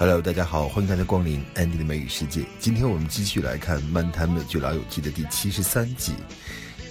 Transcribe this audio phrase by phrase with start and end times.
[0.00, 2.46] Hello，大家好，欢迎大家光临 Andy 的美语世界。
[2.58, 6.14] 今天我们继续来看《漫谈美剧老友记》的第七十三集，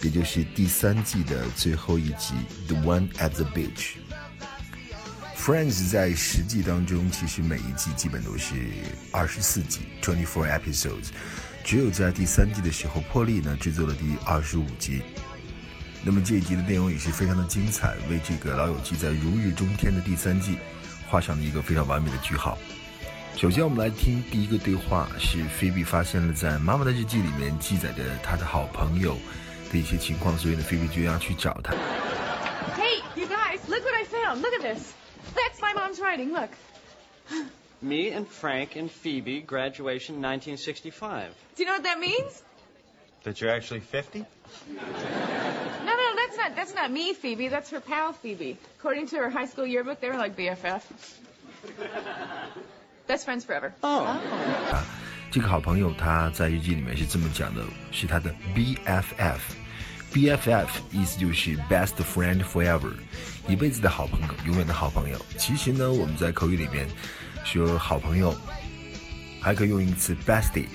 [0.04, 2.36] 也就是第三季的最后一集
[2.68, 3.96] 《The One at the Beach》。
[5.36, 8.54] Friends 在实际当中，其实每一季基本都是
[9.12, 11.08] 二十四集 （twenty-four episodes），
[11.64, 15.02] 只有在第三季的时候破例呢制作了第二十五集。
[16.04, 20.60] 那么这一集的内容也是非常的精彩，为这个老友记在如日中天的第三季
[21.08, 22.56] 画上了一个非常完美的句号。
[23.37, 29.17] 首先，我们来听第一个对话，是菲比发现了在妈妈的日记里面记载着她的好朋友
[29.73, 31.75] 的一些情况，所以呢，菲比就要去找他。
[32.77, 34.41] Hey, you guys, look what I found.
[34.41, 34.95] Look at this.
[35.35, 36.33] That's my mom's writing.
[36.33, 36.51] Look.
[37.83, 41.35] Me and Frank and Phoebe, graduation 1965.
[41.57, 42.43] Do you know what that means?
[43.25, 44.21] That you're actually 50?
[44.21, 44.25] No,
[45.85, 47.49] no, that's not that's not me, Phoebe.
[47.49, 48.57] That's her pal, Phoebe.
[48.79, 50.83] According to her high school yearbook, they were like BFF.
[53.10, 53.72] Best friends forever.
[53.82, 54.06] Oh.
[54.06, 54.86] 啊，
[55.32, 59.40] 这个好朋友他在日记里面是这么讲的，是他的 BFF。
[60.14, 62.94] BFF 意思就是 best friend forever，
[63.48, 65.18] 一辈子的好朋友，永远的好朋友。
[65.40, 66.88] 其实呢，我们在口语里面
[67.44, 68.32] 说好朋友，
[69.42, 70.68] 还可以用一个词 bestie，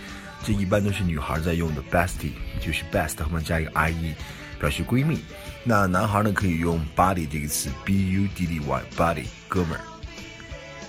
[0.44, 4.12] 这一般都是女孩在用的 bestie，就是 best 后面加一个 ie，
[4.58, 5.20] 表示闺蜜。
[5.62, 9.84] 那男孩呢可以用 buddy 这个词，b u d d y，buddy 哥们儿。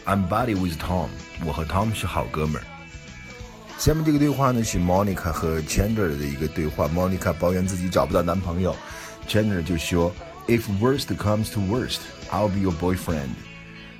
[0.05, 1.07] I'm buddy with Tom，
[1.43, 2.63] 我和 Tom 是好哥们儿。
[3.79, 6.87] 下面这个对话呢是 Monica 和 Chandler 的一个对话。
[6.87, 8.75] Monica 抱怨自己找不到男朋友
[9.27, 10.13] ，Chandler 就说
[10.47, 13.29] ：“If worst comes to worst, I'll be your boyfriend。”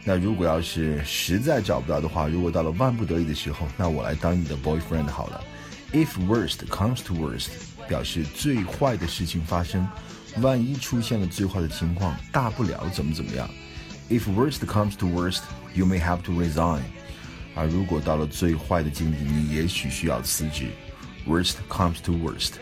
[0.05, 5.43] 那如果要是实在找不到的话，如果到了万不得已的时候，那我来当你的 boyfriend 好了。
[5.91, 7.47] If worst comes to worst，
[7.87, 9.87] 表示最坏的事情发生，
[10.39, 13.49] 万一出现了最坏的情况，大不了怎么怎么样。
[14.08, 16.82] If worst comes to worst, you may have to resign.
[17.54, 20.70] 而如果到了最坏的境地，你也许需要辞职。
[21.26, 22.54] Worst comes to worst。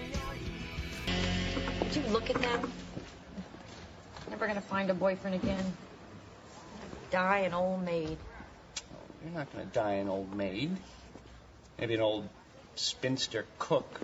[1.93, 2.71] Did you look at them?
[4.31, 5.73] Never gonna find a boyfriend again.
[7.11, 8.19] Die an old maid.
[9.25, 10.77] You're not going to die an old maid.
[11.79, 12.29] Maybe an old
[12.77, 14.01] spinster cook.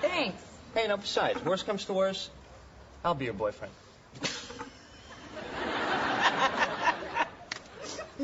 [0.00, 0.42] Thanks.
[0.74, 2.30] Hey, no, besides, worst comes to worst,
[3.04, 3.72] I'll be your boyfriend.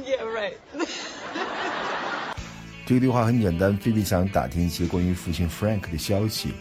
[0.05, 0.53] Yeah, right.
[2.85, 6.53] 这个对话很简单，菲比想打听一些关于父亲 Frank 的消息。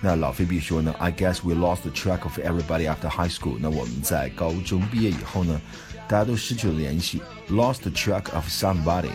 [0.00, 3.56] 那老菲比说呢，I guess we lost track of everybody after high school。
[3.58, 5.60] 那我们在高中毕业以后呢，
[6.06, 7.20] 大家都失去了联系
[7.50, 9.10] ，lost track of somebody，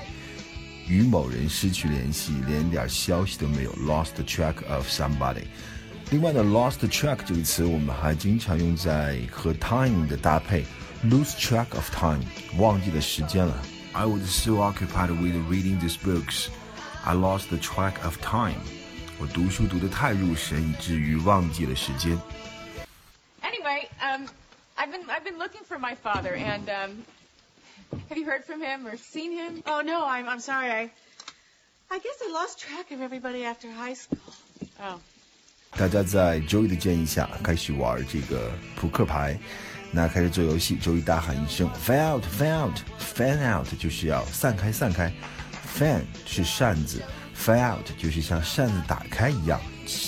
[0.86, 5.46] 与某人失去联系，连点消息都没有，lost track of somebody。
[6.10, 10.66] 另外呢，lost track 这个词我们还经常用在和 time 的搭配
[11.06, 12.22] ，lose track of time，
[12.58, 13.58] 忘记了时间了。
[13.97, 16.49] I was so occupied with reading these books,
[17.05, 18.61] I lost the track of time。
[19.19, 22.19] 我读书读得太入神，以至于忘记了时间。
[23.43, 24.27] Anyway, um,
[24.77, 27.05] I've been I've been looking for my father, and um,
[28.09, 29.63] have you heard from him or seen him?
[29.67, 30.71] Oh no, I'm I'm sorry.
[30.71, 30.91] I
[31.91, 34.33] I guess I lost track of everybody after high school.
[34.81, 34.99] Oh.
[35.78, 39.38] 大家在 Joey 的建议下开始玩这个扑克牌，
[39.92, 40.76] 那开始做游戏。
[40.80, 45.14] Joey 大喊一声 “fan out, fan out, fan out”，就是要散开，散开。
[45.78, 47.00] fan 是扇子
[47.38, 49.62] ，fan out 就是像扇子打开一样，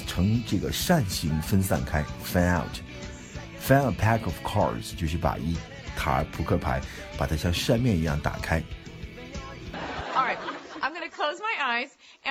[0.07, 2.03] 呈这个扇形分散开。
[2.25, 2.75] fan out,
[3.63, 5.55] fan a pack of cards 就是把一
[5.95, 6.81] 沓扑克牌
[7.15, 8.63] 把它像扇面一样打开。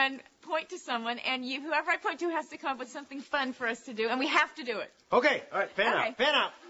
[0.07, 2.89] and point to someone, and you, whoever I point to, has to come up with
[2.89, 4.91] something fun for us to do, and we have to do it.
[5.11, 6.09] Okay, all right, fan Okay.
[6.09, 6.51] out, fan out.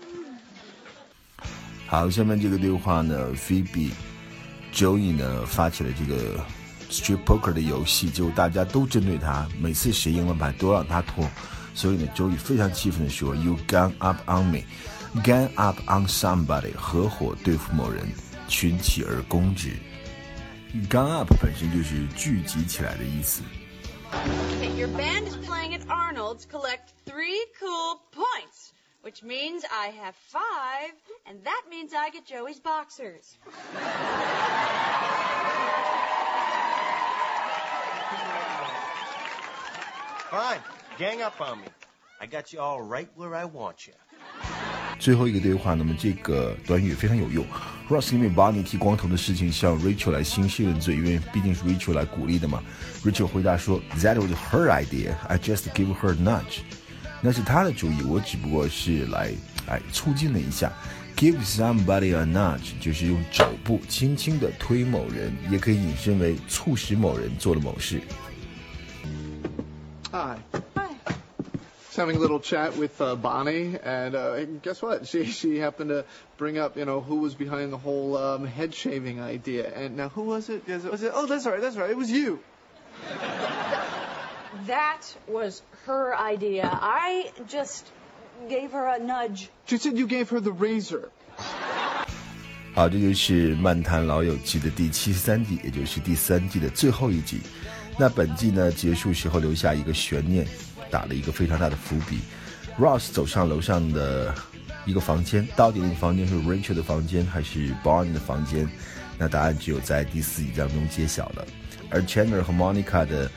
[1.87, 6.39] 好，下面这个对话呢，Phoebe、Joey 呢发起了这个
[6.89, 11.29] Street Poker 的游戏，结果大家都针对他，每次谁赢了牌都让他脱，
[11.75, 14.61] 所以呢，Joey 非常气愤的说：“You gang up on me,
[15.23, 18.07] gang up on somebody，合伙对付某人，
[18.47, 19.71] 群起而攻之。
[20.89, 23.43] ”Gang up 本身就是聚集起来的意思。
[24.11, 26.45] Okay, your band is playing at Arnold's.
[26.45, 30.93] Collect three cool points, which means I have five,
[31.25, 33.37] and that means I get Joey's boxers.
[40.29, 40.61] Fine.
[40.97, 41.67] Gang up on me.
[42.19, 43.93] I got you all right where I want you.
[44.98, 47.44] 最后一个对话，那么这个短语非常有用。
[47.88, 52.62] Ross 因为 Bonnie 剃光头的事情向 Rachel 来兴师问罪，因为毕竟是 Rachel 来鼓励的嘛。
[53.02, 55.14] Rachel 回答说：“That was her idea.
[55.26, 56.60] I just give her a nudge。”
[57.22, 59.32] 那是她的主意，我只不过是来
[59.68, 60.72] 哎促进了一下
[61.16, 68.02] ，Give somebody a nudge 就是用肘部轻轻的推某人，也可以引申为促使某人做了某事。
[70.10, 70.38] Hi.
[71.97, 71.97] Hi.
[71.97, 75.05] Just having a little chat with uh, Bonnie, and uh, guess what?
[75.07, 76.05] She she happened to
[76.37, 79.71] bring up, you know, who was behind the whole um, head shaving idea.
[79.71, 80.67] And now, who was it?
[80.67, 81.11] Was it, was it?
[81.13, 81.91] Oh, that's right, that's right.
[81.91, 82.39] It was you.
[84.65, 86.67] That was her idea.
[86.71, 87.85] I just
[88.49, 89.49] gave her a nudge.
[89.67, 91.11] She said you gave her the razor.
[92.75, 97.39] 好，这就是《漫谈老友记》的第七十三集，也就是第三季的最后一集。
[97.99, 100.47] 那本季呢结束时候留下一个悬念，
[100.90, 102.20] 打了一个非常大的伏笔。
[102.78, 104.34] Ross 走上楼上的
[104.86, 108.68] 一个房间，到底那个房间是 Rachel 的房间还是 Barney 的房间？
[109.18, 111.46] 那答案只有在第四集当中揭晓了。
[111.90, 113.30] 而 Chandler 和 Monica 的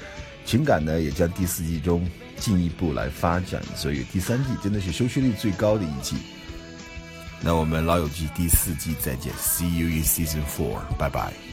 [0.46, 2.08] 情感呢，也将第四季中
[2.38, 6.18] 进一步来发展，所以第三季真的是收视率最高的一季。
[7.42, 11.51] 那我们老友记第四季再见，See you in season four，拜拜。